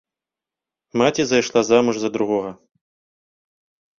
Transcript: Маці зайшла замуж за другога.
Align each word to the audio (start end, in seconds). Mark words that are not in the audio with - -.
Маці 1.01 1.23
зайшла 1.31 1.61
замуж 1.69 1.95
за 2.03 2.09
другога. 2.17 2.51